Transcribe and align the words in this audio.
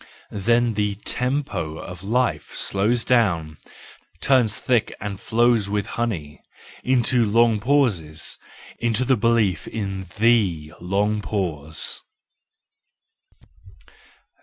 Then 0.31 0.73
the 0.73 0.95
tempo 0.95 1.77
of 1.77 2.01
life 2.01 2.55
slows 2.55 3.05
down—turns 3.05 4.57
thick 4.57 4.95
and 4.99 5.19
flows 5.19 5.69
with 5.69 5.85
honey—into 5.85 7.23
long 7.23 7.59
pauses, 7.59 8.39
into 8.79 9.05
the 9.05 9.15
belief 9.15 9.67
in 9.67 10.07
the 10.17 10.73
long 10.79 11.21
pause. 11.21 12.01